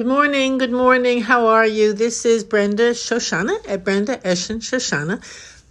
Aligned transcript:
Good 0.00 0.06
morning, 0.06 0.56
good 0.56 0.72
morning. 0.72 1.20
How 1.20 1.48
are 1.48 1.66
you? 1.66 1.92
This 1.92 2.24
is 2.24 2.42
Brenda 2.42 2.92
Shoshanna 2.92 3.68
at 3.68 3.84
Brenda 3.84 4.16
Eshin 4.16 4.56
Shoshanna, 4.56 5.20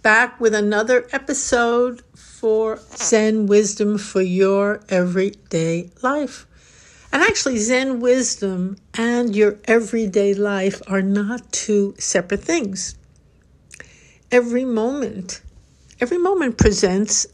back 0.02 0.40
with 0.40 0.54
another 0.54 1.08
episode 1.10 2.04
for 2.14 2.78
Zen 2.94 3.46
wisdom 3.46 3.98
for 3.98 4.20
your 4.22 4.82
everyday 4.88 5.90
life. 6.00 6.46
And 7.12 7.24
actually, 7.24 7.58
Zen 7.58 7.98
wisdom 7.98 8.76
and 8.94 9.34
your 9.34 9.58
everyday 9.64 10.32
life 10.34 10.80
are 10.86 11.02
not 11.02 11.50
two 11.50 11.96
separate 11.98 12.44
things. 12.44 12.94
Every 14.30 14.64
moment, 14.64 15.42
every 16.00 16.18
moment 16.18 16.56
presents 16.56 17.26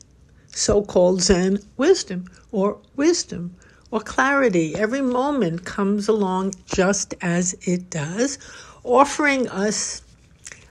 so 0.47 0.83
called 0.83 1.21
Zen 1.21 1.59
wisdom 1.77 2.31
or 2.53 2.81
wisdom 2.97 3.55
or 3.91 4.01
clarity. 4.01 4.75
Every 4.75 5.03
moment 5.03 5.65
comes 5.65 6.09
along 6.09 6.55
just 6.67 7.15
as 7.21 7.55
it 7.63 7.91
does, 7.91 8.39
offering 8.85 9.49
us 9.49 10.03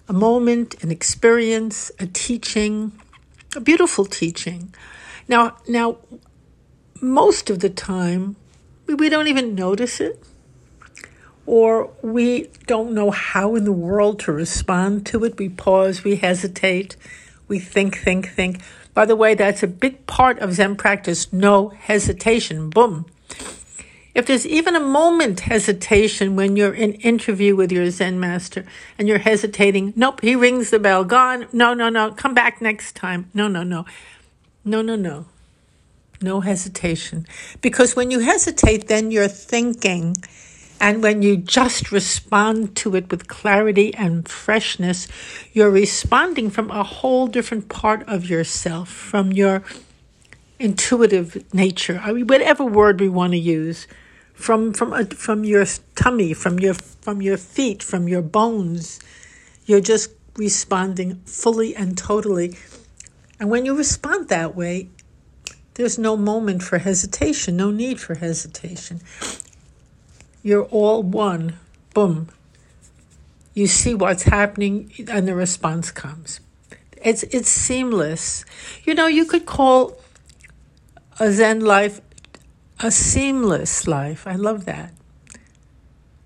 a 0.07 0.13
moment, 0.13 0.81
an 0.83 0.91
experience, 0.91 1.91
a 1.99 2.07
teaching, 2.07 2.91
a 3.55 3.59
beautiful 3.59 4.05
teaching. 4.05 4.73
Now, 5.27 5.57
now, 5.67 5.97
most 7.01 7.49
of 7.49 7.59
the 7.59 7.69
time, 7.69 8.35
we 8.85 8.93
we 8.93 9.09
don't 9.09 9.27
even 9.27 9.55
notice 9.55 9.99
it, 9.99 10.21
or 11.45 11.91
we 12.01 12.49
don't 12.67 12.93
know 12.93 13.11
how 13.11 13.55
in 13.55 13.63
the 13.63 13.71
world 13.71 14.19
to 14.21 14.31
respond 14.31 15.05
to 15.07 15.23
it. 15.23 15.37
We 15.37 15.49
pause, 15.49 16.03
we 16.03 16.17
hesitate, 16.17 16.95
we 17.47 17.59
think, 17.59 17.97
think, 17.97 18.29
think. 18.29 18.61
By 18.95 19.05
the 19.05 19.15
way, 19.15 19.35
that's 19.35 19.61
a 19.61 19.67
big 19.67 20.07
part 20.07 20.39
of 20.39 20.53
Zen 20.53 20.77
practice 20.77 21.31
no 21.31 21.69
hesitation. 21.69 22.71
Boom. 22.71 23.05
If 24.15 24.25
there's 24.25 24.47
even 24.47 24.77
a 24.77 24.79
moment 24.79 25.41
hesitation 25.41 26.37
when 26.37 26.55
you're 26.55 26.73
in 26.73 26.93
interview 26.93 27.53
with 27.53 27.73
your 27.73 27.89
Zen 27.91 28.17
master 28.17 28.65
and 28.97 29.09
you're 29.09 29.17
hesitating, 29.17 29.91
nope, 29.97 30.21
he 30.21 30.37
rings 30.37 30.69
the 30.69 30.79
bell, 30.79 31.03
gone. 31.03 31.47
No, 31.51 31.73
no, 31.73 31.89
no, 31.89 32.11
come 32.11 32.33
back 32.33 32.61
next 32.61 32.95
time. 32.95 33.29
No, 33.33 33.49
no, 33.49 33.63
no. 33.63 33.85
No, 34.63 34.81
no, 34.81 34.95
no. 34.95 35.25
No 36.21 36.39
hesitation. 36.39 37.27
Because 37.61 37.97
when 37.97 38.09
you 38.09 38.19
hesitate, 38.19 38.87
then 38.87 39.11
you're 39.11 39.27
thinking. 39.27 40.15
And 40.85 41.01
when 41.01 41.23
you 41.23 41.35
just 41.35 41.91
respond 41.91 42.75
to 42.75 42.95
it 42.95 43.09
with 43.09 43.27
clarity 43.27 43.91
and 43.95 44.29
freshness, 44.29 45.07
you're 45.51 45.71
responding 45.71 46.51
from 46.51 46.69
a 46.69 46.83
whole 46.83 47.25
different 47.25 47.69
part 47.69 48.07
of 48.07 48.29
yourself, 48.29 48.87
from 48.87 49.31
your 49.31 49.63
intuitive 50.59 51.43
nature, 51.51 51.99
I 52.03 52.11
mean, 52.11 52.27
whatever 52.27 52.63
word 52.63 53.01
we 53.01 53.09
want 53.09 53.31
to 53.33 53.39
use, 53.39 53.87
from 54.35 54.73
from 54.73 54.93
a, 54.93 55.05
from 55.05 55.43
your 55.43 55.65
tummy, 55.95 56.35
from 56.35 56.59
your 56.59 56.75
from 56.75 57.19
your 57.19 57.37
feet, 57.37 57.81
from 57.81 58.07
your 58.07 58.21
bones, 58.21 58.99
you're 59.65 59.81
just 59.81 60.11
responding 60.37 61.15
fully 61.25 61.75
and 61.75 61.97
totally. 61.97 62.59
And 63.39 63.49
when 63.49 63.65
you 63.65 63.75
respond 63.75 64.29
that 64.29 64.55
way, 64.55 64.89
there's 65.73 65.97
no 65.97 66.15
moment 66.15 66.61
for 66.61 66.77
hesitation, 66.77 67.57
no 67.57 67.71
need 67.71 67.99
for 67.99 68.13
hesitation. 68.13 69.01
You're 70.45 70.65
all 70.65 71.01
one. 71.01 71.57
Boom. 71.95 72.29
You 73.55 73.65
see 73.65 73.95
what's 73.95 74.21
happening, 74.21 74.91
and 75.09 75.27
the 75.27 75.33
response 75.33 75.89
comes. 75.89 76.39
It's 77.01 77.23
it's 77.23 77.49
seamless. 77.49 78.45
You 78.83 78.93
know, 78.93 79.07
you 79.07 79.25
could 79.25 79.47
call 79.47 79.97
a 81.19 81.31
Zen 81.31 81.61
life, 81.61 81.99
a 82.79 82.91
seamless 82.91 83.87
life. 83.87 84.27
I 84.27 84.35
love 84.35 84.65
that. 84.65 84.93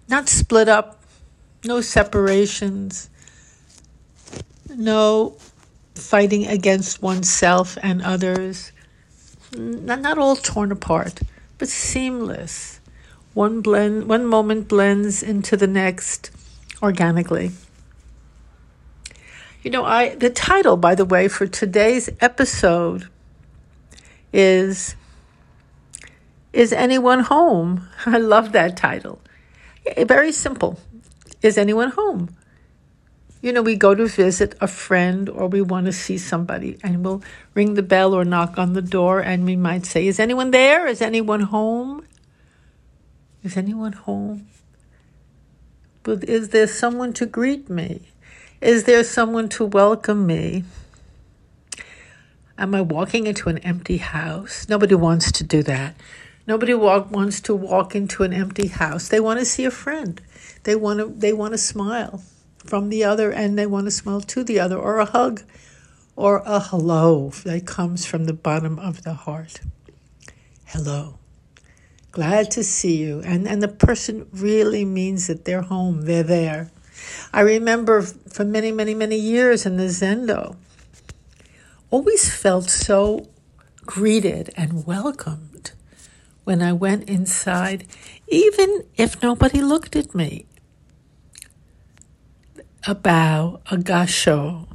Not 0.10 0.28
split 0.28 0.68
up, 0.68 1.02
no 1.64 1.80
separations, 1.80 3.10
no 4.68 5.38
fighting 5.96 6.46
against 6.46 7.02
oneself 7.02 7.78
and 7.82 8.02
others. 8.02 8.74
Not, 9.56 10.02
not 10.02 10.18
all 10.18 10.36
torn 10.36 10.74
apart, 10.74 11.22
but 11.58 11.70
seamless. 11.70 12.79
One 13.34 13.62
blend, 13.62 14.08
one 14.08 14.26
moment 14.26 14.68
blends 14.68 15.22
into 15.22 15.56
the 15.56 15.68
next 15.68 16.32
organically. 16.82 17.52
You 19.62 19.72
know, 19.72 19.84
I 19.84 20.16
the 20.16 20.30
title, 20.30 20.78
by 20.78 20.96
the 20.96 21.06
way, 21.06 21.28
for 21.28 21.46
today's 21.46 22.10
episode 22.22 23.08
is 24.34 24.96
Is 26.54 26.74
anyone 26.74 27.22
home? 27.22 27.88
I 28.06 28.18
love 28.18 28.52
that 28.54 28.78
title. 28.78 29.22
Very 29.98 30.32
simple. 30.32 30.80
Is 31.42 31.58
anyone 31.58 31.92
home? 31.92 32.36
You 33.42 33.54
know, 33.54 33.62
we 33.62 33.78
go 33.78 33.96
to 33.96 34.06
visit 34.06 34.56
a 34.60 34.68
friend 34.68 35.30
or 35.30 35.48
we 35.48 35.62
want 35.62 35.86
to 35.86 35.94
see 35.94 36.18
somebody 36.18 36.78
and 36.84 37.06
we'll 37.06 37.24
ring 37.54 37.76
the 37.76 37.84
bell 37.84 38.14
or 38.14 38.26
knock 38.26 38.58
on 38.58 38.74
the 38.74 38.82
door 38.82 39.22
and 39.22 39.46
we 39.46 39.56
might 39.56 39.86
say, 39.86 40.08
Is 40.08 40.20
anyone 40.20 40.52
there? 40.52 40.88
Is 40.88 41.02
anyone 41.02 41.42
home? 41.42 42.04
Is 43.44 43.56
anyone 43.56 43.94
home? 43.94 44.48
But 46.04 46.24
is 46.24 46.50
there 46.50 46.68
someone 46.68 47.14
to 47.14 47.26
greet 47.26 47.70
me? 47.70 48.02
Is 48.62 48.84
there 48.84 49.04
someone 49.04 49.48
to 49.50 49.66
welcome 49.66 50.28
me? 50.28 50.64
Am 52.58 52.76
I 52.76 52.82
walking 52.82 53.28
into 53.28 53.48
an 53.48 53.60
empty 53.60 53.98
house? 53.98 54.68
Nobody 54.68 54.96
wants 54.96 55.32
to 55.32 55.44
do 55.46 55.64
that. 55.64 55.96
Nobody 56.46 56.74
walk, 56.74 57.12
wants 57.12 57.40
to 57.42 57.56
walk 57.56 57.96
into 57.96 58.24
an 58.24 58.34
empty 58.34 58.68
house. 58.68 59.08
They 59.08 59.20
want 59.20 59.40
to 59.40 59.46
see 59.46 59.66
a 59.66 59.72
friend. 59.72 60.20
They 60.64 60.76
want 60.76 61.00
to 61.00 61.06
they 61.06 61.32
want 61.32 61.54
to 61.54 61.58
smile 61.58 62.24
from 62.66 62.90
the 62.90 63.04
other 63.04 63.32
and 63.32 63.58
they 63.58 63.66
want 63.66 63.86
to 63.86 63.92
smile 63.92 64.22
to 64.22 64.44
the 64.44 64.60
other 64.60 64.78
or 64.78 64.98
a 65.00 65.06
hug 65.06 65.44
or 66.16 66.42
a 66.46 66.60
hello 66.60 67.30
that 67.46 67.66
comes 67.66 68.06
from 68.06 68.26
the 68.26 68.34
bottom 68.34 68.78
of 68.80 69.04
the 69.04 69.14
heart. 69.14 69.62
Hello. 70.66 71.19
Glad 72.12 72.52
to 72.52 72.64
see 72.64 72.98
you. 72.98 73.22
And 73.24 73.48
and 73.48 73.62
the 73.62 73.68
person 73.68 74.28
really 74.34 74.86
means 74.86 75.28
that 75.28 75.46
they're 75.46 75.62
home. 75.62 76.02
They're 76.02 76.24
there. 76.24 76.72
I 77.32 77.42
remember 77.42 78.02
for 78.02 78.44
many, 78.44 78.72
many, 78.72 78.94
many 78.94 79.18
years 79.18 79.66
in 79.66 79.78
the 79.78 79.86
Zendo, 79.86 80.56
always 81.92 82.30
felt 82.30 82.70
so 82.70 83.28
greeted 83.86 84.52
and 84.58 84.86
welcomed 84.86 85.72
when 86.44 86.62
I 86.62 86.74
went 86.74 87.10
inside, 87.10 87.86
even 88.28 88.84
if 88.98 89.22
nobody 89.22 89.62
looked 89.62 89.96
at 89.96 90.16
me. 90.16 90.46
A 92.88 92.96
bow, 92.96 93.62
a 93.70 93.78
gasho, 93.78 94.68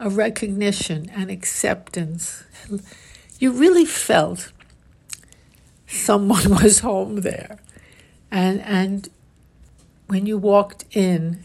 a 0.00 0.10
recognition, 0.10 1.08
an 1.10 1.30
acceptance. 1.30 2.44
You 3.38 3.52
really 3.52 3.84
felt 3.84 4.52
someone 5.92 6.50
was 6.62 6.80
home 6.80 7.16
there. 7.16 7.58
And, 8.30 8.60
and 8.62 9.08
when 10.06 10.26
you 10.26 10.38
walked 10.38 10.84
in, 10.92 11.44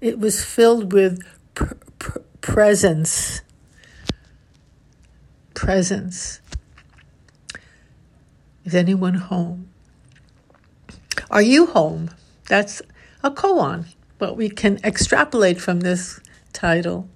it 0.00 0.18
was 0.18 0.44
filled 0.44 0.92
with 0.92 1.22
pr- 1.54 1.74
pr- 1.98 2.18
presence 2.40 3.42
presence. 5.56 6.40
Is 8.64 8.74
anyone 8.74 9.14
home? 9.14 9.70
Are 11.30 11.42
you 11.42 11.66
home? 11.66 12.10
That's 12.48 12.82
a 13.24 13.30
koan, 13.30 13.86
but 14.18 14.36
we 14.36 14.48
can 14.48 14.78
extrapolate 14.84 15.60
from 15.60 15.80
this 15.80 16.20
title. 16.52 17.08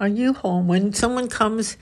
Are 0.00 0.08
you 0.08 0.32
home? 0.32 0.66
When 0.66 0.92
someone 0.92 1.28
comes 1.28 1.76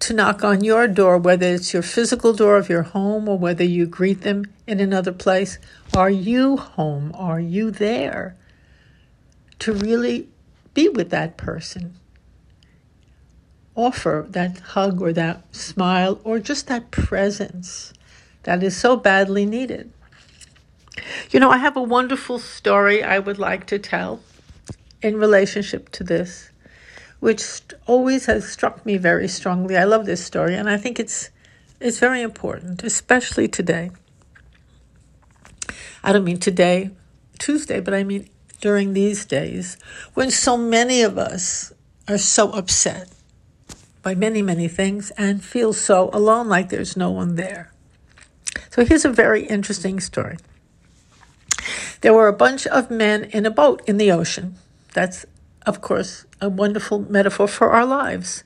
to 0.00 0.14
knock 0.14 0.44
on 0.44 0.62
your 0.62 0.86
door, 0.86 1.18
whether 1.18 1.46
it's 1.46 1.72
your 1.72 1.82
physical 1.82 2.32
door 2.32 2.56
of 2.56 2.68
your 2.68 2.82
home 2.82 3.28
or 3.28 3.38
whether 3.38 3.64
you 3.64 3.86
greet 3.86 4.22
them 4.22 4.44
in 4.66 4.80
another 4.80 5.12
place, 5.12 5.58
are 5.96 6.10
you 6.10 6.56
home? 6.56 7.12
Are 7.14 7.40
you 7.40 7.70
there 7.70 8.36
to 9.60 9.72
really 9.72 10.28
be 10.74 10.88
with 10.88 11.10
that 11.10 11.36
person? 11.36 11.94
offer 13.76 14.26
that 14.30 14.58
hug 14.58 15.00
or 15.00 15.12
that 15.12 15.54
smile 15.54 16.18
or 16.24 16.38
just 16.38 16.66
that 16.66 16.90
presence 16.90 17.92
that 18.42 18.62
is 18.62 18.76
so 18.76 18.96
badly 18.96 19.44
needed. 19.44 19.92
You 21.30 21.40
know, 21.40 21.50
I 21.50 21.58
have 21.58 21.76
a 21.76 21.82
wonderful 21.82 22.38
story 22.38 23.02
I 23.02 23.18
would 23.18 23.38
like 23.38 23.66
to 23.66 23.78
tell 23.78 24.20
in 25.02 25.16
relationship 25.16 25.90
to 25.90 26.04
this, 26.04 26.50
which 27.20 27.62
always 27.86 28.26
has 28.26 28.48
struck 28.48 28.84
me 28.84 28.96
very 28.96 29.28
strongly. 29.28 29.76
I 29.76 29.84
love 29.84 30.06
this 30.06 30.24
story, 30.24 30.54
and 30.54 30.68
I 30.68 30.76
think 30.76 30.98
it's 30.98 31.30
it's 31.80 31.98
very 31.98 32.22
important, 32.22 32.82
especially 32.82 33.48
today. 33.48 33.90
I 36.02 36.12
don't 36.12 36.24
mean 36.24 36.38
today, 36.38 36.90
Tuesday, 37.38 37.80
but 37.80 37.92
I 37.92 38.04
mean 38.04 38.28
during 38.60 38.94
these 38.94 39.26
days 39.26 39.76
when 40.14 40.30
so 40.30 40.56
many 40.56 41.02
of 41.02 41.18
us 41.18 41.72
are 42.08 42.18
so 42.18 42.50
upset 42.52 43.08
by 44.02 44.14
many, 44.14 44.40
many 44.40 44.68
things 44.68 45.10
and 45.18 45.42
feel 45.42 45.72
so 45.72 46.10
alone, 46.12 46.48
like 46.48 46.68
there's 46.68 46.96
no 46.96 47.10
one 47.10 47.34
there. 47.34 47.72
So 48.70 48.84
here's 48.84 49.04
a 49.04 49.10
very 49.10 49.44
interesting 49.46 50.00
story. 50.00 50.36
There 52.02 52.14
were 52.14 52.28
a 52.28 52.32
bunch 52.32 52.66
of 52.68 52.90
men 52.90 53.24
in 53.24 53.44
a 53.44 53.50
boat 53.50 53.82
in 53.86 53.96
the 53.96 54.12
ocean. 54.12 54.54
That's, 54.94 55.26
of 55.66 55.80
course, 55.80 56.24
a 56.40 56.48
wonderful 56.48 57.00
metaphor 57.10 57.48
for 57.48 57.72
our 57.72 57.84
lives. 57.84 58.44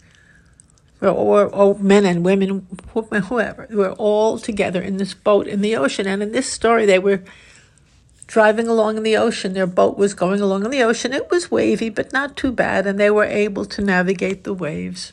Or, 1.03 1.47
or 1.47 1.79
men 1.79 2.05
and 2.05 2.25
women, 2.25 2.67
whoever. 2.93 3.67
We're 3.71 3.93
all 3.93 4.39
together 4.39 4.83
in 4.83 4.99
this 4.99 5.15
boat 5.15 5.47
in 5.47 5.63
the 5.63 5.77
ocean. 5.77 6.07
And 6.07 6.23
in 6.23 6.33
this 6.33 6.51
story, 6.51 6.85
they 6.85 6.99
were 6.99 7.23
driving 8.27 8.69
along 8.69 8.99
in 8.99 9.03
the 9.03 9.17
ocean. 9.17 9.55
Their 9.55 9.67
boat 9.67 9.97
was 9.97 10.13
going 10.13 10.41
along 10.41 10.65
in 10.65 10.71
the 10.71 10.83
ocean. 10.83 11.13
It 11.13 11.31
was 11.31 11.51
wavy, 11.51 11.89
but 11.89 12.13
not 12.13 12.37
too 12.37 12.53
bad, 12.53 12.87
and 12.87 12.99
they 12.99 13.11
were 13.11 13.25
able 13.25 13.65
to 13.65 13.83
navigate 13.83 14.45
the 14.45 14.53
waves. 14.55 15.13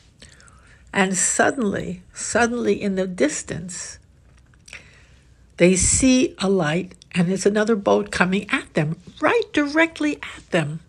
And 0.92 1.16
suddenly, 1.16 2.02
suddenly 2.12 2.80
in 2.80 2.96
the 2.96 3.06
distance, 3.06 3.98
they 5.56 5.74
see 5.74 6.34
a 6.38 6.48
light 6.48 6.94
and 7.12 7.30
it's 7.32 7.46
another 7.46 7.76
boat 7.76 8.10
coming 8.10 8.48
at 8.50 8.74
them, 8.74 8.96
right 9.20 9.52
directly 9.52 10.16
at 10.36 10.50
them. 10.50 10.80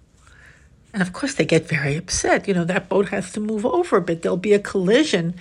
And 0.93 1.01
of 1.01 1.13
course, 1.13 1.35
they 1.35 1.45
get 1.45 1.67
very 1.67 1.95
upset. 1.95 2.47
You 2.47 2.53
know, 2.53 2.65
that 2.65 2.89
boat 2.89 3.09
has 3.09 3.31
to 3.33 3.39
move 3.39 3.65
over 3.65 3.97
a 3.97 4.01
bit. 4.01 4.21
There'll 4.21 4.37
be 4.37 4.53
a 4.53 4.59
collision 4.59 5.35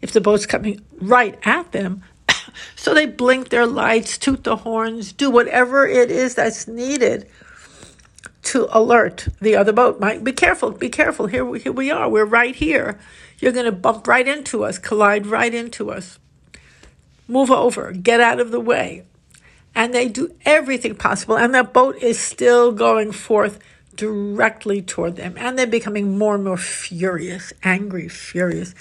if 0.00 0.12
the 0.12 0.20
boat's 0.20 0.46
coming 0.46 0.80
right 1.00 1.38
at 1.44 1.72
them. 1.72 2.02
so 2.76 2.94
they 2.94 3.06
blink 3.06 3.50
their 3.50 3.66
lights, 3.66 4.18
toot 4.18 4.44
the 4.44 4.56
horns, 4.56 5.12
do 5.12 5.30
whatever 5.30 5.86
it 5.86 6.10
is 6.10 6.34
that's 6.34 6.66
needed 6.66 7.28
to 8.44 8.68
alert 8.70 9.28
the 9.40 9.56
other 9.56 9.72
boat. 9.72 10.00
Mike, 10.00 10.22
Be 10.22 10.32
careful, 10.32 10.70
be 10.70 10.88
careful. 10.88 11.26
Here, 11.26 11.54
here 11.56 11.72
we 11.72 11.90
are. 11.90 12.08
We're 12.08 12.24
right 12.24 12.54
here. 12.54 12.98
You're 13.38 13.52
going 13.52 13.64
to 13.64 13.72
bump 13.72 14.06
right 14.06 14.26
into 14.26 14.64
us, 14.64 14.78
collide 14.78 15.26
right 15.26 15.52
into 15.52 15.90
us. 15.90 16.18
Move 17.26 17.50
over, 17.50 17.92
get 17.92 18.20
out 18.20 18.40
of 18.40 18.50
the 18.50 18.60
way. 18.60 19.04
And 19.74 19.92
they 19.92 20.08
do 20.08 20.34
everything 20.44 20.94
possible. 20.94 21.36
And 21.36 21.54
that 21.54 21.72
boat 21.72 21.96
is 21.96 22.18
still 22.18 22.70
going 22.70 23.12
forth 23.12 23.58
directly 23.96 24.82
toward 24.82 25.16
them. 25.16 25.34
And 25.36 25.58
they're 25.58 25.66
becoming 25.66 26.18
more 26.18 26.34
and 26.34 26.44
more 26.44 26.56
furious, 26.56 27.52
angry, 27.62 28.08
furious. 28.08 28.74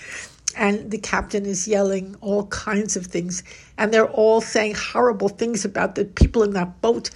And 0.56 0.92
the 0.92 0.98
captain 0.98 1.46
is 1.46 1.68
yelling 1.68 2.16
all 2.22 2.46
kinds 2.48 2.96
of 2.96 3.08
things. 3.08 3.44
And 3.78 3.94
they're 3.94 4.10
all 4.10 4.42
saying 4.42 4.76
horrible 4.76 5.30
things 5.30 5.66
about 5.66 5.96
the 5.96 6.06
people 6.06 6.44
in 6.44 6.52
that 6.52 6.82
boat 6.82 7.10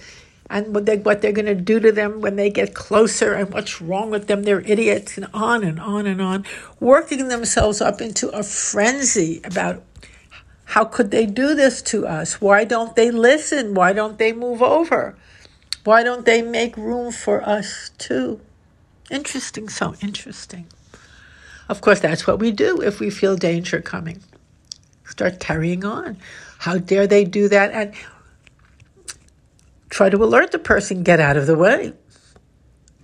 and 0.50 0.74
what, 0.74 0.86
they, 0.86 0.96
what 0.96 1.20
they're 1.20 1.32
going 1.32 1.46
to 1.46 1.54
do 1.54 1.78
to 1.78 1.92
them 1.92 2.20
when 2.20 2.36
they 2.36 2.50
get 2.50 2.74
closer 2.74 3.34
and 3.34 3.52
what's 3.52 3.80
wrong 3.80 4.10
with 4.10 4.26
them. 4.26 4.42
They're 4.42 4.60
idiots 4.60 5.18
and 5.18 5.28
on 5.34 5.62
and 5.62 5.78
on 5.78 6.06
and 6.06 6.22
on, 6.22 6.44
working 6.80 7.28
themselves 7.28 7.80
up 7.80 8.00
into 8.00 8.30
a 8.30 8.42
frenzy 8.42 9.40
about 9.44 9.82
how 10.64 10.84
could 10.84 11.10
they 11.10 11.26
do 11.26 11.54
this 11.54 11.80
to 11.82 12.06
us? 12.06 12.40
Why 12.40 12.64
don't 12.64 12.94
they 12.94 13.10
listen? 13.10 13.74
Why 13.74 13.92
don't 13.92 14.18
they 14.18 14.32
move 14.32 14.62
over? 14.62 15.16
Why 15.88 16.02
don't 16.02 16.26
they 16.26 16.42
make 16.42 16.76
room 16.76 17.12
for 17.12 17.40
us 17.48 17.92
too? 17.96 18.42
Interesting, 19.10 19.70
so 19.70 19.94
interesting. 20.02 20.66
Of 21.66 21.80
course, 21.80 21.98
that's 21.98 22.26
what 22.26 22.40
we 22.40 22.50
do 22.52 22.82
if 22.82 23.00
we 23.00 23.08
feel 23.08 23.36
danger 23.36 23.80
coming. 23.80 24.22
Start 25.06 25.40
carrying 25.40 25.86
on. 25.86 26.18
How 26.58 26.76
dare 26.76 27.06
they 27.06 27.24
do 27.24 27.48
that? 27.48 27.72
And 27.72 27.94
try 29.88 30.10
to 30.10 30.22
alert 30.22 30.52
the 30.52 30.58
person, 30.58 31.04
get 31.04 31.20
out 31.20 31.38
of 31.38 31.46
the 31.46 31.56
way. 31.56 31.94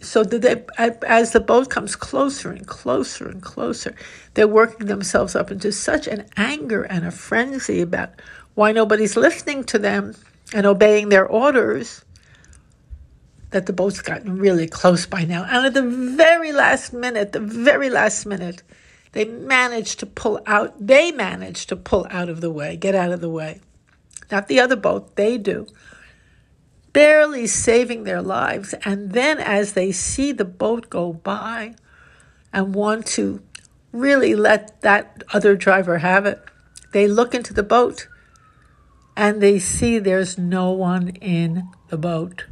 So 0.02 0.22
that 0.22 0.42
they, 0.42 0.62
as 1.06 1.32
the 1.32 1.40
boat 1.40 1.70
comes 1.70 1.96
closer 1.96 2.50
and 2.50 2.66
closer 2.66 3.26
and 3.30 3.42
closer, 3.42 3.94
they're 4.34 4.46
working 4.46 4.88
themselves 4.88 5.34
up 5.34 5.50
into 5.50 5.72
such 5.72 6.06
an 6.06 6.26
anger 6.36 6.82
and 6.82 7.06
a 7.06 7.10
frenzy 7.10 7.80
about 7.80 8.10
why 8.52 8.72
nobody's 8.72 9.16
listening 9.16 9.64
to 9.72 9.78
them 9.78 10.14
and 10.52 10.66
obeying 10.66 11.08
their 11.08 11.26
orders 11.26 12.04
that 13.54 13.66
the 13.66 13.72
boat's 13.72 14.02
gotten 14.02 14.36
really 14.36 14.66
close 14.66 15.06
by 15.06 15.24
now. 15.24 15.44
And 15.44 15.64
at 15.64 15.74
the 15.74 15.82
very 16.16 16.52
last 16.52 16.92
minute, 16.92 17.30
the 17.30 17.38
very 17.38 17.88
last 17.88 18.26
minute, 18.26 18.64
they 19.12 19.24
managed 19.24 20.00
to 20.00 20.06
pull 20.06 20.40
out, 20.44 20.74
they 20.84 21.12
managed 21.12 21.68
to 21.68 21.76
pull 21.76 22.04
out 22.10 22.28
of 22.28 22.40
the 22.40 22.50
way, 22.50 22.76
get 22.76 22.96
out 22.96 23.12
of 23.12 23.20
the 23.20 23.30
way. 23.30 23.60
Not 24.28 24.48
the 24.48 24.58
other 24.58 24.74
boat, 24.74 25.14
they 25.14 25.38
do 25.38 25.68
barely 26.92 27.46
saving 27.46 28.04
their 28.04 28.22
lives. 28.22 28.74
And 28.84 29.12
then, 29.12 29.38
as 29.38 29.74
they 29.74 29.92
see 29.92 30.32
the 30.32 30.44
boat 30.44 30.90
go 30.90 31.12
by 31.12 31.74
and 32.52 32.74
want 32.74 33.06
to 33.06 33.42
really 33.92 34.34
let 34.34 34.80
that 34.80 35.22
other 35.32 35.54
driver 35.54 35.98
have 35.98 36.26
it, 36.26 36.40
they 36.92 37.06
look 37.06 37.34
into 37.34 37.52
the 37.52 37.62
boat 37.62 38.08
and 39.16 39.40
they 39.40 39.58
see 39.58 39.98
there's 39.98 40.38
no 40.38 40.70
one 40.70 41.08
in 41.08 41.68
the 41.88 41.98
boat. 41.98 42.46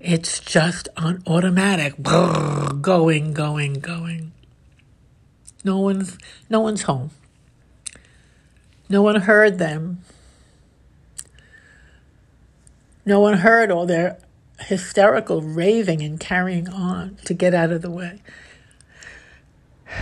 It's 0.00 0.40
just 0.40 0.88
on 0.96 1.22
automatic, 1.26 2.02
going, 2.02 3.34
going, 3.34 3.74
going. 3.74 4.32
No 5.62 5.76
one's, 5.78 6.16
no 6.48 6.60
one's 6.60 6.82
home. 6.82 7.10
No 8.88 9.02
one 9.02 9.20
heard 9.20 9.58
them. 9.58 10.00
No 13.04 13.20
one 13.20 13.38
heard 13.38 13.70
all 13.70 13.84
their 13.84 14.18
hysterical 14.60 15.42
raving 15.42 16.00
and 16.00 16.18
carrying 16.18 16.68
on 16.68 17.16
to 17.26 17.34
get 17.34 17.52
out 17.52 17.70
of 17.70 17.82
the 17.82 17.90
way. 17.90 18.22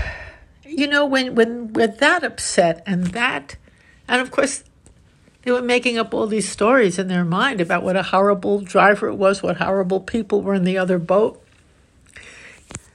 You 0.71 0.87
know, 0.87 1.07
when, 1.07 1.35
when 1.35 1.73
we're 1.73 1.89
that 1.89 2.23
upset 2.23 2.85
and 2.87 3.07
that, 3.09 3.57
and 4.07 4.21
of 4.21 4.31
course, 4.31 4.63
they 5.49 5.53
were 5.53 5.63
making 5.63 5.97
up 5.97 6.13
all 6.13 6.27
these 6.27 6.47
stories 6.47 6.99
in 6.99 7.09
their 7.09 7.25
mind 7.25 7.59
about 7.59 7.83
what 7.83 7.97
a 7.97 8.03
horrible 8.03 8.61
driver 8.61 9.09
it 9.09 9.15
was, 9.15 9.43
what 9.43 9.57
horrible 9.57 9.99
people 9.99 10.43
were 10.43 10.53
in 10.53 10.65
the 10.65 10.77
other 10.77 10.99
boat, 10.99 11.43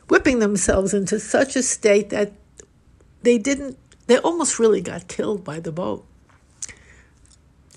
whipping 0.08 0.38
themselves 0.38 0.94
into 0.94 1.20
such 1.20 1.56
a 1.56 1.64
state 1.64 2.12
that 2.12 2.32
they 3.24 3.40
didn't, 3.40 3.76
they 4.06 4.20
almost 4.20 4.60
really 4.60 4.82
got 4.82 5.08
killed 5.08 5.44
by 5.44 5.60
the 5.60 5.72
boat. 5.72 6.06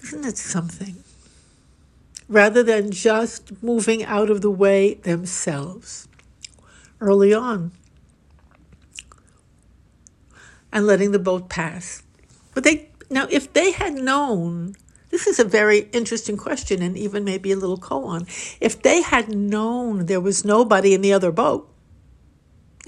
Isn't 0.02 0.26
it 0.26 0.36
something? 0.36 1.02
rather 2.28 2.62
than 2.62 2.90
just 2.90 3.62
moving 3.62 4.04
out 4.04 4.30
of 4.30 4.40
the 4.40 4.50
way 4.50 4.94
themselves 4.94 6.08
early 7.00 7.32
on 7.32 7.70
and 10.72 10.86
letting 10.86 11.12
the 11.12 11.18
boat 11.18 11.48
pass. 11.48 12.02
But 12.52 12.64
they 12.64 12.88
now 13.10 13.28
if 13.30 13.52
known 13.96 14.74
this 15.10 15.26
is 15.26 15.38
a 15.38 15.44
very 15.44 15.88
interesting 15.92 16.36
question 16.36 16.82
and 16.82 16.98
even 16.98 17.24
maybe 17.24 17.52
a 17.52 17.56
little 17.56 17.78
koan. 17.78 18.26
If 18.60 18.82
they 18.82 19.02
had 19.02 19.34
known 19.34 20.06
there 20.06 20.20
was 20.20 20.44
nobody 20.44 20.94
in 20.94 21.00
the 21.00 21.12
other 21.12 21.30
boat, 21.30 21.72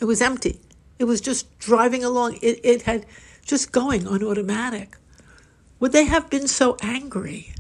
it 0.01 0.05
was 0.05 0.21
empty. 0.21 0.61
It 0.99 1.05
was 1.05 1.21
just 1.21 1.59
driving 1.59 2.03
along. 2.03 2.39
It, 2.43 2.61
it 2.65 2.83
had 2.83 3.07
just 3.47 3.73
going 3.73 4.07
on 4.07 4.23
automatic. 4.23 4.97
Would 5.81 5.93
they 5.93 6.05
have 6.05 6.29
been 6.29 6.49
so 6.49 6.77
angry? 6.83 7.55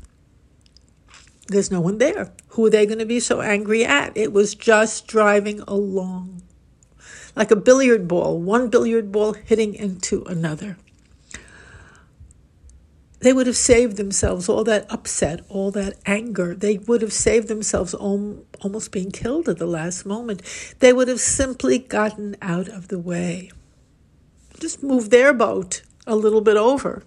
There's 1.46 1.70
no 1.70 1.80
one 1.80 1.99
there. 1.99 2.32
Who 2.49 2.66
are 2.66 2.70
they 2.70 2.84
going 2.84 2.99
to 2.99 3.06
be 3.06 3.20
so 3.20 3.40
angry 3.40 3.84
at? 3.84 4.16
It 4.16 4.32
was 4.32 4.54
just 4.54 5.06
driving 5.06 5.61
along. 5.61 6.42
Like 7.37 7.52
a 7.52 7.56
billiard 7.56 8.08
ball, 8.08 8.40
one 8.40 8.68
billiard 8.68 9.12
ball 9.12 9.34
hitting 9.34 9.75
into 9.75 10.25
another. 10.25 10.76
They 13.20 13.32
would 13.32 13.48
have 13.48 13.56
saved 13.56 13.96
themselves 13.96 14.48
all 14.48 14.62
that 14.64 14.87
upset, 14.90 15.40
all 15.48 15.70
that 15.72 15.98
anger. 16.06 16.54
They 16.54 16.78
would 16.78 17.02
have 17.02 17.12
saved 17.12 17.48
themselves 17.48 17.92
almost 17.92 18.92
being 18.92 19.10
killed 19.10 19.48
at 19.48 19.58
the 19.58 19.66
last 19.66 20.06
moment. 20.06 20.42
They 20.78 20.92
would 20.92 21.08
have 21.08 21.20
simply 21.20 21.78
gotten 21.78 22.37
out 22.40 22.68
of 22.68 22.88
the 22.88 22.98
way. 22.98 23.50
Just 24.60 24.82
moved 24.82 25.10
their 25.10 25.32
boat 25.32 25.82
a 26.06 26.14
little 26.14 26.40
bit 26.40 26.56
over 26.56 27.02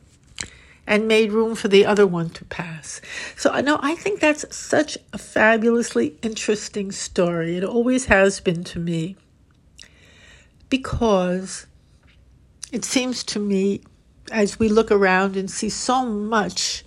and 0.85 1.07
made 1.07 1.31
room 1.31 1.55
for 1.55 1.69
the 1.69 1.85
other 1.85 2.05
one 2.05 2.29
to 2.31 2.43
pass. 2.45 2.99
So 3.37 3.49
I 3.51 3.61
know 3.61 3.79
I 3.81 3.95
think 3.95 4.19
that's 4.19 4.53
such 4.55 4.97
a 5.13 5.17
fabulously 5.17 6.17
interesting 6.21 6.91
story. 6.91 7.55
It 7.55 7.63
always 7.63 8.05
has 8.05 8.41
been 8.41 8.63
to 8.65 8.79
me. 8.79 9.15
Because 10.69 11.67
it 12.71 12.83
seems 12.83 13.23
to 13.25 13.39
me 13.39 13.81
as 14.31 14.59
we 14.59 14.69
look 14.69 14.91
around 14.91 15.35
and 15.35 15.49
see 15.49 15.69
so 15.69 16.05
much 16.05 16.83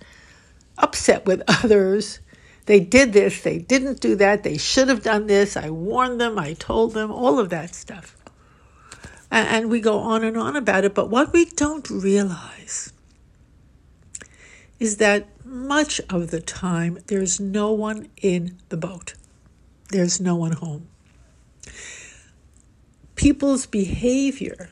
upset 0.77 1.25
with 1.25 1.43
others, 1.47 2.19
they 2.65 2.79
did 2.79 3.13
this, 3.13 3.41
they 3.41 3.59
didn't 3.59 4.01
do 4.01 4.15
that, 4.15 4.43
they 4.43 4.57
should 4.57 4.87
have 4.89 5.03
done 5.03 5.27
this, 5.27 5.55
I 5.55 5.69
warned 5.69 6.19
them, 6.19 6.39
I 6.39 6.53
told 6.53 6.93
them, 6.93 7.11
all 7.11 7.39
of 7.39 7.49
that 7.49 7.75
stuff. 7.75 8.17
And, 9.31 9.69
we 9.69 9.81
go 9.81 9.99
on 9.99 10.23
and 10.23 10.37
on 10.37 10.55
about 10.55 10.85
it. 10.85 10.93
But 10.93 11.09
what 11.09 11.33
we 11.33 11.45
don't 11.45 11.89
realize 11.89 12.93
is 14.79 14.97
that 14.97 15.27
much 15.43 15.99
of 16.09 16.31
the 16.31 16.39
time 16.39 16.99
there's 17.07 17.39
no 17.39 17.71
one 17.71 18.07
in 18.21 18.57
the 18.69 18.77
boat, 18.77 19.15
there's 19.89 20.21
no 20.21 20.35
one 20.35 20.53
home. 20.53 20.87
People's 23.15 23.65
behavior 23.65 24.69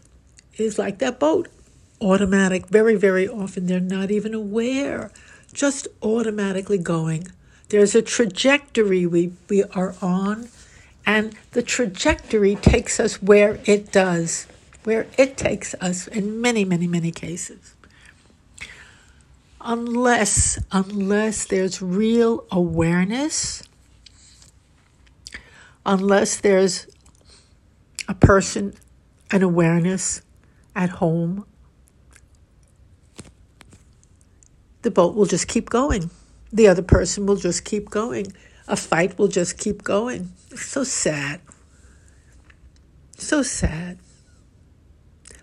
is 0.57 0.77
like 0.77 0.99
that 0.99 1.19
boat 1.19 1.47
automatic. 2.03 2.67
Very, 2.67 2.95
very 2.95 3.27
often 3.27 3.65
they're 3.65 3.79
not 3.79 4.11
even 4.11 4.33
aware, 4.33 5.11
just 5.53 5.87
automatically 6.01 6.77
going. 6.77 7.27
There's 7.69 7.95
a 7.95 8.01
trajectory 8.01 9.05
we, 9.05 9.33
we 9.49 9.63
are 9.63 9.95
on, 10.01 10.49
and 11.05 11.35
the 11.51 11.63
trajectory 11.63 12.55
takes 12.55 12.99
us 12.99 13.21
where 13.21 13.59
it 13.65 13.91
does, 13.91 14.47
where 14.83 15.07
it 15.17 15.37
takes 15.37 15.73
us 15.75 16.07
in 16.07 16.41
many, 16.41 16.65
many, 16.65 16.87
many 16.87 17.11
cases. 17.11 17.73
Unless, 19.61 20.59
unless 20.71 21.45
there's 21.45 21.81
real 21.81 22.45
awareness, 22.51 23.63
unless 25.85 26.37
there's 26.37 26.87
a 28.07 28.13
person, 28.13 28.73
an 29.31 29.41
awareness 29.41 30.21
at 30.75 30.89
home, 30.89 31.45
the 34.83 34.91
boat 34.91 35.15
will 35.15 35.25
just 35.25 35.47
keep 35.47 35.69
going. 35.69 36.09
The 36.51 36.67
other 36.67 36.83
person 36.83 37.25
will 37.25 37.35
just 37.35 37.65
keep 37.65 37.89
going. 37.89 38.27
A 38.67 38.75
fight 38.75 39.17
will 39.17 39.27
just 39.27 39.57
keep 39.57 39.83
going. 39.83 40.31
It's 40.51 40.65
so 40.65 40.83
sad. 40.83 41.41
So 43.17 43.41
sad. 43.41 43.97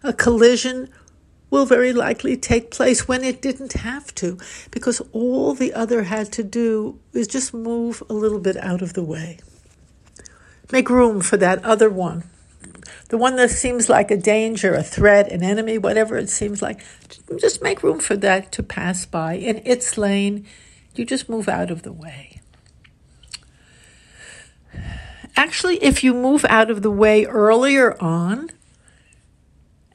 A 0.03 0.13
collision 0.13 0.89
will 1.51 1.67
very 1.67 1.93
likely 1.93 2.37
take 2.37 2.71
place 2.71 3.09
when 3.09 3.25
it 3.25 3.43
didn't 3.43 3.73
have 3.73 4.15
to, 4.15 4.39
because 4.71 5.03
all 5.13 5.53
the 5.53 5.75
other 5.75 6.05
had 6.05 6.33
to 6.33 6.45
do 6.45 6.99
is 7.13 7.27
just 7.27 7.53
move 7.53 8.03
a 8.09 8.15
little 8.15 8.39
bit 8.39 8.57
out 8.57 8.83
of 8.83 8.93
the 8.95 9.03
way. 9.03 9.39
Make 10.71 10.89
room 10.89 11.21
for 11.21 11.37
that 11.39 11.65
other 11.65 11.91
one. 11.91 12.25
The 13.09 13.19
one 13.19 13.37
that 13.37 13.51
seems 13.51 13.89
like 13.89 14.11
a 14.11 14.17
danger, 14.17 14.75
a 14.75 14.83
threat, 14.83 15.31
an 15.31 15.43
enemy, 15.43 15.79
whatever 15.79 16.17
it 16.17 16.29
seems 16.29 16.63
like, 16.63 16.85
just 17.39 17.63
make 17.63 17.83
room 17.83 18.01
for 18.01 18.17
that 18.17 18.53
to 18.53 18.63
pass 18.63 19.07
by. 19.07 19.35
In 19.35 19.63
its 19.65 19.99
lane, 19.99 20.47
you 20.95 21.05
just 21.05 21.29
move 21.29 21.49
out 21.49 21.71
of 21.71 21.83
the 21.83 21.93
way. 21.93 22.41
Actually, 25.37 25.83
if 25.83 26.05
you 26.05 26.13
move 26.13 26.45
out 26.49 26.71
of 26.71 26.83
the 26.83 26.91
way 26.91 27.25
earlier 27.25 28.01
on, 28.03 28.51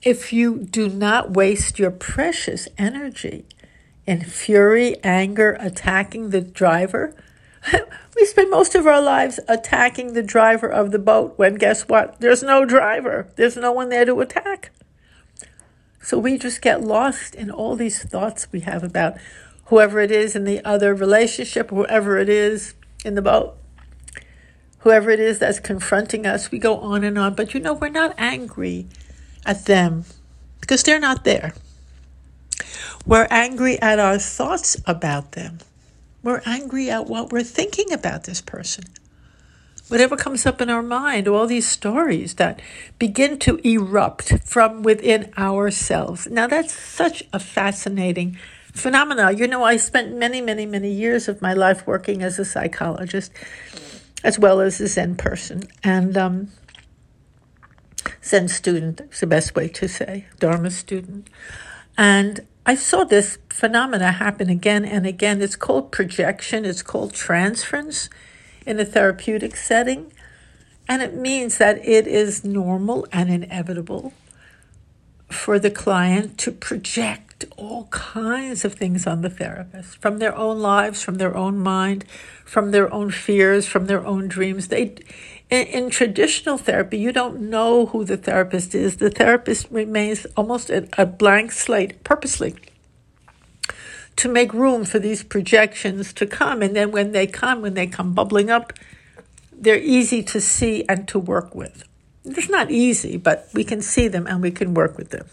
if 0.02 0.32
you 0.32 0.60
do 0.60 0.90
not 0.90 1.32
waste 1.32 1.80
your 1.80 1.92
precious 1.92 2.68
energy 2.78 3.46
in 4.06 4.24
fury, 4.24 4.96
anger, 5.04 5.58
attacking 5.60 6.30
the 6.30 6.42
driver, 6.42 7.16
we 8.16 8.26
spend 8.26 8.52
most 8.52 8.76
of 8.76 8.88
our 8.88 9.02
lives 9.02 9.40
attacking 9.48 10.14
the 10.14 10.24
driver 10.24 10.68
of 10.68 10.92
the 10.92 11.00
boat 11.00 11.38
when 11.38 11.56
guess 11.56 11.88
what? 11.88 12.20
There's 12.20 12.44
no 12.44 12.66
driver, 12.66 13.28
there's 13.36 13.58
no 13.58 13.72
one 13.72 13.90
there 13.90 14.06
to 14.06 14.22
attack. 14.22 14.72
So 16.02 16.20
we 16.20 16.38
just 16.38 16.62
get 16.62 16.84
lost 16.84 17.34
in 17.34 17.50
all 17.50 17.76
these 17.76 18.04
thoughts 18.04 18.48
we 18.52 18.60
have 18.62 18.84
about 18.84 19.18
whoever 19.66 20.00
it 20.00 20.12
is 20.12 20.36
in 20.36 20.44
the 20.44 20.64
other 20.64 20.94
relationship, 20.94 21.72
whoever 21.72 22.18
it 22.18 22.30
is 22.30 22.76
in 23.04 23.16
the 23.16 23.22
boat, 23.22 23.58
whoever 24.80 25.10
it 25.10 25.20
is 25.20 25.40
that's 25.40 25.60
confronting 25.60 26.28
us. 26.28 26.52
We 26.52 26.60
go 26.60 26.78
on 26.78 27.04
and 27.04 27.18
on. 27.18 27.34
But 27.34 27.54
you 27.54 27.60
know, 27.60 27.74
we're 27.74 27.90
not 27.90 28.14
angry 28.18 28.86
at 29.46 29.66
them 29.66 30.06
because 30.62 30.84
they're 30.84 31.00
not 31.00 31.24
there. 31.24 31.54
We're 33.06 33.28
angry 33.30 33.82
at 33.82 34.00
our 34.00 34.20
thoughts 34.20 34.78
about 34.86 35.32
them. 35.32 35.60
We're 36.26 36.42
angry 36.44 36.90
at 36.90 37.06
what 37.06 37.32
we're 37.32 37.44
thinking 37.44 37.94
about 37.94 38.24
this 38.24 38.42
person. 38.42 38.86
Whatever 39.90 40.18
comes 40.18 40.48
up 40.48 40.60
in 40.60 40.72
our 40.72 40.82
mind, 40.82 41.28
all 41.28 41.46
these 41.46 41.70
stories 41.70 42.34
that 42.36 42.60
begin 42.98 43.38
to 43.40 43.60
erupt 43.64 44.40
from 44.44 44.82
within 44.82 45.32
ourselves. 45.38 46.26
Now, 46.26 46.48
that's 46.48 46.74
such 46.74 47.22
a 47.32 47.40
fascinating 47.40 48.40
phenomenon. 48.74 49.38
You 49.38 49.48
know, 49.48 49.64
I 49.64 49.78
spent 49.78 50.18
many, 50.18 50.42
many, 50.42 50.66
many 50.66 50.92
years 50.92 51.28
of 51.28 51.44
my 51.44 51.54
life 51.54 51.86
working 51.86 52.24
as 52.24 52.40
a 52.40 52.46
psychologist 52.46 53.32
as 54.24 54.40
well 54.40 54.62
as 54.62 54.82
a 54.82 54.88
Zen 54.88 55.18
person. 55.18 55.62
And 55.84 56.18
um, 56.18 56.48
Zen 58.24 58.48
student 58.48 59.00
is 59.12 59.20
the 59.20 59.28
best 59.28 59.54
way 59.54 59.68
to 59.68 59.88
say, 59.88 60.26
Dharma 60.40 60.72
student. 60.72 61.30
And 61.96 62.48
I 62.68 62.74
saw 62.74 63.04
this 63.04 63.38
phenomena 63.50 64.12
happen 64.14 64.50
again 64.50 64.86
and 64.86 65.06
again. 65.06 65.42
It's 65.42 65.56
called 65.56 65.92
projection, 65.92 66.66
it's 66.66 66.82
called 66.82 67.14
transference 67.14 68.10
in 68.66 68.80
a 68.80 68.86
therapeutic 68.86 69.56
setting. 69.56 70.12
And 70.88 71.02
it 71.02 71.14
means 71.14 71.60
that 71.60 71.78
it 71.86 72.08
is 72.08 72.44
normal 72.44 73.08
and 73.12 73.30
inevitable 73.30 74.14
for 75.30 75.60
the 75.60 75.72
client 75.72 76.38
to 76.40 76.52
project 76.52 77.35
all 77.58 77.86
kinds 77.86 78.66
of 78.66 78.74
things 78.74 79.08
on 79.08 79.22
the 79.22 79.30
therapist 79.30 80.02
from 80.02 80.20
their 80.20 80.36
own 80.36 80.60
lives, 80.60 81.02
from 81.02 81.16
their 81.16 81.36
own 81.36 81.58
mind, 81.58 82.06
from 82.44 82.72
their 82.72 82.94
own 82.94 83.12
fears, 83.12 83.66
from 83.66 83.86
their 83.88 84.06
own 84.06 84.28
dreams. 84.28 84.68
They 84.68 84.96
in, 85.50 85.68
in, 85.68 85.90
traditional 85.90 86.58
therapy, 86.58 86.98
you 86.98 87.12
don't 87.12 87.40
know 87.40 87.86
who 87.88 88.04
the 88.04 88.18
therapist 88.18 88.74
is. 88.74 88.98
The 88.98 89.12
therapist 89.12 89.68
remains 89.70 90.26
almost 90.36 90.70
a, 90.70 90.88
a 90.98 91.06
blank 91.06 91.52
slate 91.52 92.04
purposely 92.04 92.56
to 94.16 94.30
make 94.30 94.54
room 94.54 94.86
for 94.86 94.98
these 94.98 95.24
projections 95.24 96.14
to 96.14 96.26
come. 96.26 96.62
And 96.62 96.76
then 96.76 96.92
when 96.92 97.12
they 97.12 97.28
come, 97.28 97.62
when 97.62 97.74
they 97.74 97.88
come 97.88 98.14
bubbling 98.14 98.50
up, 98.50 98.74
they're 99.52 99.78
easy 99.78 100.24
to 100.24 100.42
see 100.42 100.84
and 100.90 101.08
to 101.10 101.20
work 101.20 101.54
with. 101.54 101.84
It's 102.24 102.50
not 102.50 102.72
easy, 102.72 103.18
but 103.18 103.48
we 103.54 103.64
can 103.64 103.82
see 103.82 104.08
them 104.08 104.26
and 104.26 104.42
we 104.42 104.52
can 104.52 104.74
work 104.74 104.98
with 104.98 105.12
them. 105.12 105.28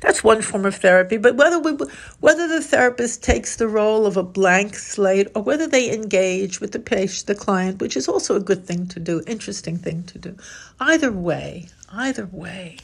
That's 0.00 0.24
one 0.24 0.42
form 0.42 0.64
of 0.64 0.76
therapy. 0.76 1.16
But 1.16 1.36
whether 1.36 1.58
we, 1.58 1.76
whether 2.20 2.48
the 2.48 2.60
therapist 2.60 3.22
takes 3.22 3.56
the 3.56 3.68
role 3.68 4.06
of 4.06 4.16
a 4.16 4.22
blank 4.22 4.76
slate 4.76 5.28
or 5.34 5.42
whether 5.42 5.66
they 5.66 5.92
engage 5.92 6.60
with 6.60 6.72
the 6.72 6.78
patient, 6.78 7.26
the 7.26 7.34
client, 7.34 7.80
which 7.80 7.96
is 7.96 8.08
also 8.08 8.36
a 8.36 8.40
good 8.40 8.66
thing 8.66 8.86
to 8.88 9.00
do, 9.00 9.22
interesting 9.26 9.76
thing 9.76 10.04
to 10.04 10.18
do. 10.18 10.36
Either 10.80 11.12
way, 11.12 11.68
either 11.92 12.26
way, 12.26 12.78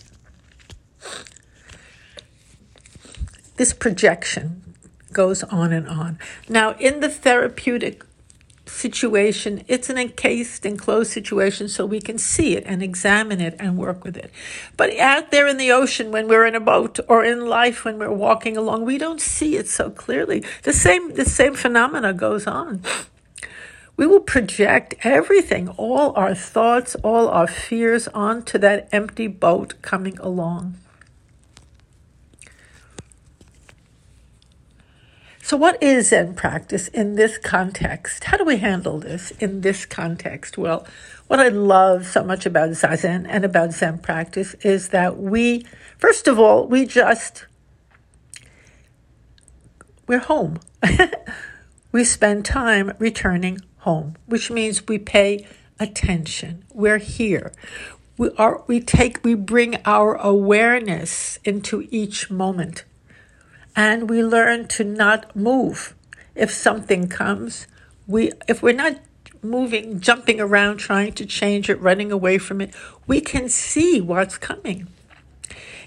this 3.57 3.73
projection 3.73 4.75
goes 5.13 5.43
on 5.45 5.73
and 5.73 5.89
on. 5.89 6.19
Now, 6.49 6.73
in 6.73 7.01
the 7.01 7.09
therapeutic 7.09 8.05
situation, 8.69 9.65
it's 9.67 9.91
an 9.91 9.99
encased, 9.99 10.65
enclosed 10.65 11.13
situation, 11.13 11.69
so 11.69 11.85
we 11.87 12.01
can 12.01 12.19
see 12.19 12.57
it 12.57 12.65
and 12.67 12.83
examine 12.83 13.41
it 13.41 13.57
and 13.59 13.77
work 13.77 14.05
with 14.05 14.17
it. 14.17 14.31
But 14.77 14.97
out 14.99 15.31
there 15.31 15.49
in 15.49 15.57
the 15.57 15.73
ocean, 15.73 16.11
when 16.11 16.29
we're 16.29 16.47
in 16.47 16.55
a 16.55 16.61
boat, 16.61 17.01
or 17.09 17.25
in 17.25 17.47
life 17.47 17.85
when 17.85 17.99
we're 17.99 18.13
walking 18.13 18.57
along, 18.57 18.85
we 18.85 18.99
don't 18.99 19.21
see 19.21 19.57
it 19.57 19.69
so 19.69 19.91
clearly. 19.91 20.45
The 20.63 20.73
same, 20.73 21.15
the 21.15 21.25
same 21.25 21.55
phenomena 21.55 22.13
goes 22.13 22.47
on. 22.47 22.83
We 23.97 24.07
will 24.07 24.21
project 24.21 24.95
everything, 25.03 25.69
all 25.71 26.13
our 26.15 26.35
thoughts, 26.35 26.95
all 27.03 27.29
our 27.29 27.49
fears 27.49 28.07
onto 28.09 28.57
that 28.59 28.89
empty 28.93 29.27
boat 29.27 29.75
coming 29.83 30.17
along. 30.21 30.77
So, 35.49 35.57
what 35.57 35.83
is 35.83 36.11
Zen 36.11 36.35
practice 36.35 36.89
in 36.89 37.15
this 37.15 37.39
context? 37.39 38.25
How 38.25 38.37
do 38.37 38.45
we 38.45 38.59
handle 38.59 38.99
this 38.99 39.31
in 39.41 39.63
this 39.63 39.87
context? 39.87 40.59
Well, 40.59 40.87
what 41.27 41.41
I 41.41 41.49
love 41.49 42.07
so 42.07 42.23
much 42.23 42.45
about 42.45 42.69
Zazen 42.73 43.25
and 43.27 43.47
about 43.47 43.73
Zen 43.73 44.01
practice 44.01 44.53
is 44.61 44.91
that 44.91 45.17
we, 45.17 45.65
first 45.97 46.29
of 46.29 46.39
all, 46.39 46.67
we 46.67 46.85
just, 46.85 47.47
we're 50.07 50.19
home. 50.19 50.61
we 51.93 52.05
spend 52.05 52.45
time 52.45 52.93
returning 52.99 53.63
home, 53.79 54.17
which 54.27 54.51
means 54.51 54.87
we 54.87 54.99
pay 54.99 55.47
attention. 55.81 56.63
We're 56.75 56.99
here. 56.99 57.53
We 58.19 58.33
are, 58.37 58.65
we 58.67 58.81
take, 58.81 59.25
we 59.25 59.33
bring 59.33 59.77
our 59.87 60.15
awareness 60.17 61.39
into 61.43 61.89
each 61.91 62.31
moment 62.31 62.85
and 63.79 64.11
we 64.11 64.25
learn 64.25 64.67
to 64.67 64.83
not 64.83 65.37
move. 65.37 65.95
If 66.35 66.51
something 66.51 67.07
comes, 67.09 67.69
we 68.09 68.33
if 68.49 68.61
we're 68.61 68.75
not 68.75 68.99
moving, 69.41 70.01
jumping 70.01 70.41
around, 70.41 70.79
trying 70.79 71.13
to 71.13 71.25
change 71.25 71.71
it, 71.71 71.81
running 71.81 72.11
away 72.11 72.39
from 72.39 72.61
it, 72.61 72.75
we 73.07 73.21
can 73.21 73.49
see 73.49 74.01
what's 74.01 74.37
coming. 74.37 74.89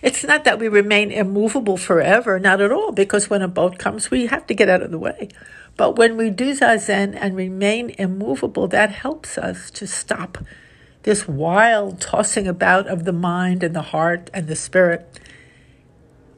It's 0.02 0.24
not 0.24 0.46
that 0.46 0.58
we 0.58 0.70
remain 0.70 1.12
immovable 1.12 1.76
forever, 1.76 2.40
not 2.40 2.62
at 2.62 2.72
all, 2.72 2.94
because 2.94 3.30
when 3.30 3.42
a 3.42 3.50
boat 3.50 3.78
comes, 3.78 4.10
we 4.10 4.28
have 4.28 4.48
to 4.48 4.54
get 4.54 4.70
out 4.70 4.82
of 4.82 4.92
the 4.92 4.98
way. 4.98 5.28
But 5.76 5.98
when 5.98 6.16
we 6.16 6.30
do 6.30 6.54
zazen 6.54 7.14
and 7.20 7.36
remain 7.36 7.90
immovable, 8.00 8.70
that 8.70 8.92
helps 8.92 9.38
us 9.38 9.70
to 9.72 9.86
stop 9.86 10.38
this 11.04 11.28
wild 11.28 12.00
tossing 12.00 12.48
about 12.48 12.88
of 12.88 13.04
the 13.04 13.14
mind 13.14 13.64
and 13.64 13.76
the 13.76 13.82
heart 13.82 14.30
and 14.34 14.48
the 14.48 14.56
spirit 14.56 15.20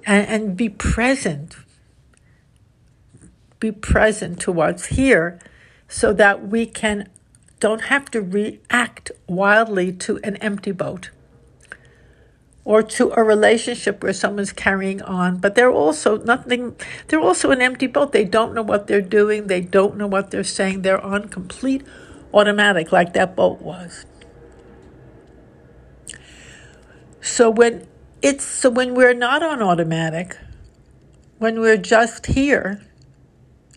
and, 0.05 0.27
and 0.27 0.57
be 0.57 0.69
present. 0.69 1.57
Be 3.60 3.72
present 3.72 4.39
to 4.41 4.51
what's 4.51 4.88
here 4.88 5.39
so 5.88 6.13
that 6.13 6.48
we 6.48 6.65
can 6.65 7.10
don't 7.60 7.83
have 7.83 8.12
to 8.12 8.22
react 8.22 9.12
wildly 9.27 9.91
to 9.93 10.19
an 10.24 10.36
empty 10.38 10.72
boat. 10.72 11.12
or 12.65 12.81
to 12.81 13.12
a 13.17 13.24
relationship 13.24 14.03
where 14.03 14.13
someone's 14.13 14.53
carrying 14.53 15.01
on, 15.01 15.38
but 15.38 15.55
they're 15.55 15.72
also 15.72 16.17
nothing, 16.19 16.75
they're 17.07 17.19
also 17.19 17.51
an 17.51 17.62
empty 17.62 17.88
boat. 17.88 18.12
They 18.13 18.24
don't 18.25 18.53
know 18.53 18.62
what 18.62 18.88
they're 18.88 19.01
doing, 19.01 19.48
they 19.48 19.62
don't 19.62 19.98
know 19.98 20.07
what 20.07 20.31
they're 20.31 20.43
saying, 20.45 20.83
they're 20.83 21.01
on 21.01 21.27
complete 21.29 21.83
automatic, 22.33 22.91
like 22.91 23.13
that 23.13 23.36
boat 23.36 23.62
was. 23.62 24.05
So 27.22 27.50
when 27.50 27.88
it's 28.24 28.44
so 28.44 28.72
when 28.72 28.96
we're 28.96 29.13
not 29.13 29.44
on 29.44 29.62
automatic, 29.62 30.36
when 31.38 31.60
we're 31.60 31.77
just 31.77 32.25
here, 32.25 32.82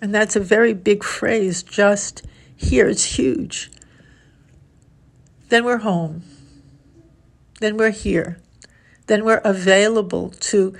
and 0.00 0.14
that's 0.14 0.36
a 0.36 0.40
very 0.40 0.72
big 0.72 1.04
phrase, 1.04 1.62
just 1.62 2.22
here, 2.56 2.88
it's 2.88 3.18
huge, 3.18 3.70
then 5.50 5.64
we're 5.64 5.78
home. 5.78 6.22
Then 7.60 7.76
we're 7.76 7.90
here 7.90 8.38
then 9.06 9.24
we're 9.24 9.40
available 9.44 10.30
to 10.30 10.76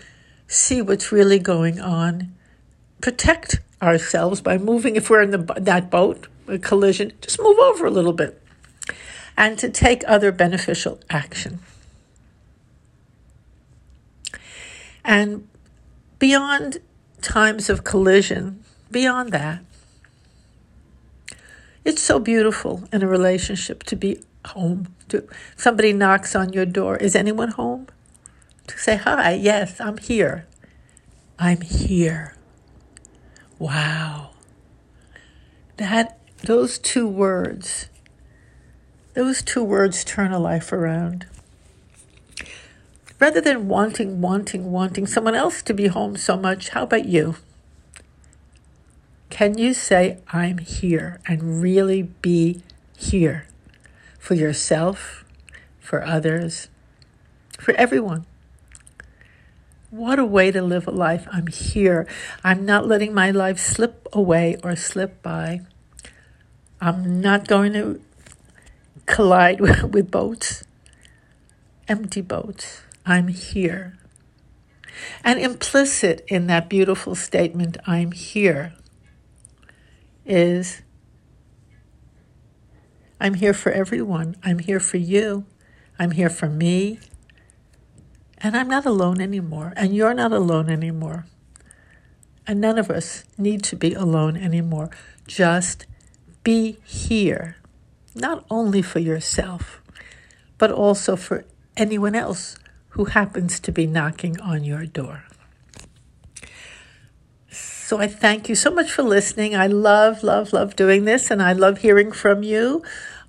see 0.47 0.83
what's 0.83 1.13
really 1.13 1.39
going 1.39 1.81
on, 1.81 2.35
protect 3.01 3.61
ourselves 3.83 4.41
by 4.41 4.59
moving. 4.59 4.97
If 4.97 5.11
we're 5.11 5.23
in 5.23 5.31
the, 5.31 5.55
that 5.59 5.91
boat, 5.91 6.29
a 6.47 6.59
collision, 6.59 7.13
just 7.21 7.41
move 7.41 7.59
over 7.59 7.87
a 7.87 7.91
little 7.91 8.13
bit, 8.13 8.43
and 9.37 9.59
to 9.59 9.69
take 9.69 10.03
other 10.07 10.33
beneficial 10.33 11.01
action. 11.11 11.61
And 15.07 15.49
beyond 16.19 16.81
times 17.23 17.71
of 17.71 17.85
collision, 17.85 18.63
beyond 18.91 19.33
that, 19.33 19.61
it's 21.85 22.03
so 22.03 22.19
beautiful 22.19 22.87
in 22.93 23.03
a 23.03 23.09
relationship 23.09 23.85
to 23.85 23.97
be 23.97 24.21
home. 24.45 24.89
To 25.09 25.27
somebody 25.57 25.93
knocks 25.95 26.37
on 26.37 26.53
your 26.53 26.67
door. 26.67 26.97
Is 26.97 27.17
anyone 27.17 27.53
home? 27.53 27.87
to 28.67 28.79
say, 28.79 28.97
Hi, 28.97 29.33
yes, 29.33 29.81
I'm 29.81 29.99
here. 29.99 30.47
I'm 31.39 31.61
here. 31.61 32.35
Wow. 33.59 34.31
That, 35.77 36.19
those 36.43 36.79
two 36.79 37.07
words, 37.07 37.89
those 39.15 39.43
two 39.43 39.63
words 39.63 40.05
turn 40.05 40.33
a 40.33 40.39
life 40.39 40.73
around. 40.73 41.27
Rather 43.19 43.41
than 43.41 43.67
wanting, 43.69 44.21
wanting, 44.21 44.71
wanting 44.71 45.07
someone 45.07 45.35
else 45.35 45.63
to 45.63 45.73
be 45.73 45.87
home 45.87 46.17
so 46.17 46.37
much, 46.37 46.71
how 46.71 46.83
about 46.83 47.07
you? 47.07 47.37
Can 49.31 49.57
you 49.57 49.73
say, 49.73 50.19
I'm 50.29 50.59
here, 50.59 51.21
and 51.27 51.63
really 51.63 52.03
be 52.03 52.63
here 52.97 53.47
for 54.19 54.35
yourself, 54.35 55.25
for 55.81 56.05
others, 56.05 56.69
for 57.59 57.73
everyone? 57.75 58.27
What 59.91 60.19
a 60.19 60.25
way 60.25 60.51
to 60.51 60.61
live 60.61 60.87
a 60.87 60.91
life. 60.91 61.27
I'm 61.33 61.47
here. 61.47 62.07
I'm 62.45 62.67
not 62.67 62.87
letting 62.87 63.15
my 63.15 63.31
life 63.31 63.59
slip 63.59 64.07
away 64.13 64.59
or 64.63 64.77
slip 64.77 65.23
by. 65.23 65.61
I'm 66.81 67.21
not 67.21 67.49
going 67.49 67.73
to 67.73 68.01
collide 69.07 69.61
with 69.93 70.11
boats, 70.11 70.65
empty 71.89 72.21
boats. 72.21 72.83
I'm 73.07 73.29
here. 73.29 73.97
And 75.23 75.39
implicit 75.39 76.25
in 76.27 76.49
that 76.49 76.69
beautiful 76.69 77.15
statement, 77.15 77.77
I'm 77.87 78.11
here, 78.11 78.75
is 80.25 80.83
I'm 83.21 83.35
here 83.35 83.55
for 83.55 83.71
everyone. 83.71 84.37
I'm 84.43 84.59
here 84.59 84.81
for 84.81 84.97
you. 84.97 85.47
I'm 85.99 86.11
here 86.11 86.29
for 86.29 86.49
me. 86.49 86.99
And 88.39 88.57
I'm 88.57 88.69
not 88.69 88.85
alone 88.85 89.21
anymore, 89.21 89.73
and 89.77 89.95
you're 89.95 90.13
not 90.13 90.33
alone 90.33 90.69
anymore. 90.69 91.27
And 92.47 92.61
none 92.61 92.79
of 92.79 92.91
us 92.91 93.25
need 93.39 93.63
to 93.65 93.77
be 93.77 93.95
alone 93.95 94.37
anymore. 94.37 94.91
Just 95.27 95.87
be 96.43 96.79
here, 96.85 97.57
not 98.15 98.45
only 98.50 98.83
for 98.83 98.99
yourself, 98.99 99.80
but 100.59 100.71
also 100.71 101.17
for 101.17 101.45
anyone 101.76 102.15
else 102.15 102.57
who 102.97 103.06
happens 103.06 103.61
to 103.61 103.73
be 103.73 103.87
knocking 103.87 104.41
on 104.41 104.65
your 104.65 104.87
door. 104.87 105.25
So 107.50 107.99
I 107.99 108.09
thank 108.09 108.49
you 108.49 108.54
so 108.54 108.71
much 108.71 108.91
for 108.91 109.02
listening. 109.02 109.54
I 109.54 109.69
love, 109.69 110.23
love, 110.23 110.52
love 110.52 110.75
doing 110.75 111.04
this, 111.04 111.30
and 111.30 111.41
I 111.43 111.52
love 111.52 111.78
hearing 111.78 112.11
from 112.11 112.43
you. 112.43 112.82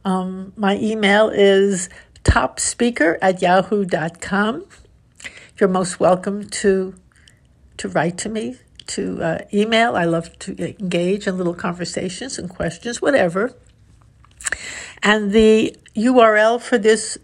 Um, 0.03 0.53
my 0.57 0.77
email 0.77 1.29
is 1.29 1.89
topspeaker 2.23 3.17
at 3.21 3.41
yahoo.com 3.41 4.65
you're 5.59 5.69
most 5.69 5.99
welcome 5.99 6.47
to 6.49 6.93
to 7.77 7.89
write 7.89 8.17
to 8.19 8.29
me, 8.29 8.57
to 8.87 9.21
uh, 9.21 9.39
email. 9.53 9.95
I 9.95 10.05
love 10.05 10.37
to 10.39 10.79
engage 10.79 11.27
in 11.27 11.37
little 11.37 11.53
conversations 11.53 12.37
and 12.39 12.49
questions, 12.49 13.01
whatever. 13.01 13.53
And 15.03 15.31
the 15.31 15.75
URL 15.95 16.59
for 16.61 16.77
this 16.77 17.17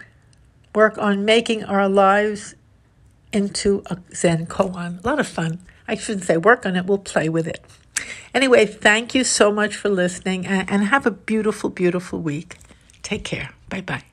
work 0.73 0.97
on 0.97 1.23
making 1.23 1.63
our 1.63 1.87
lives 1.87 2.55
into 3.31 3.83
a 3.85 3.97
Zen 4.13 4.47
koan. 4.47 5.01
A 5.03 5.07
lot 5.07 5.19
of 5.19 5.27
fun. 5.27 5.59
I 5.87 5.95
shouldn't 5.95 6.25
say 6.25 6.37
work 6.37 6.65
on 6.65 6.75
it, 6.75 6.85
we'll 6.85 6.97
play 6.97 7.29
with 7.29 7.47
it. 7.47 7.63
Anyway, 8.33 8.65
thank 8.65 9.13
you 9.13 9.23
so 9.23 9.51
much 9.51 9.75
for 9.75 9.89
listening 9.89 10.47
and 10.47 10.85
have 10.85 11.05
a 11.05 11.11
beautiful, 11.11 11.69
beautiful 11.69 12.19
week. 12.19 12.57
Take 13.03 13.23
care. 13.23 13.51
Bye 13.69 13.81
bye. 13.81 14.10